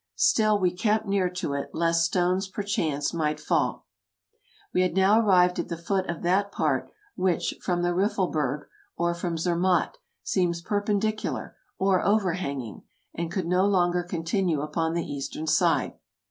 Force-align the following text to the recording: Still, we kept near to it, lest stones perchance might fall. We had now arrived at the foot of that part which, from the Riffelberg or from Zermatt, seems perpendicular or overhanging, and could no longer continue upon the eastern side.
Still, 0.15 0.59
we 0.59 0.71
kept 0.71 1.05
near 1.05 1.29
to 1.29 1.53
it, 1.53 1.69
lest 1.73 2.05
stones 2.05 2.47
perchance 2.47 3.13
might 3.13 3.39
fall. 3.39 3.85
We 4.73 4.81
had 4.81 4.95
now 4.95 5.21
arrived 5.21 5.59
at 5.59 5.67
the 5.67 5.77
foot 5.77 6.09
of 6.09 6.23
that 6.23 6.51
part 6.51 6.89
which, 7.15 7.53
from 7.61 7.83
the 7.83 7.93
Riffelberg 7.93 8.65
or 8.97 9.13
from 9.13 9.37
Zermatt, 9.37 9.99
seems 10.23 10.63
perpendicular 10.63 11.55
or 11.77 12.03
overhanging, 12.03 12.81
and 13.13 13.31
could 13.31 13.45
no 13.45 13.63
longer 13.67 14.01
continue 14.01 14.61
upon 14.61 14.95
the 14.95 15.05
eastern 15.05 15.45
side. 15.45 15.93